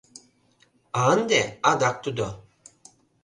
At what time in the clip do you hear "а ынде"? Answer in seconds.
0.99-1.41